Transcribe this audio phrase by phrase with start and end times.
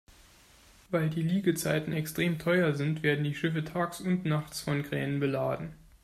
[0.89, 5.73] Weil die Liegezeiten extrem teuer sind, werden die Schiffe tags und nachts von Kränen beladen.